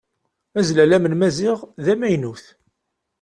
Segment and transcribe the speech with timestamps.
[0.59, 2.45] Azlalam n Maziɣ d amaynut.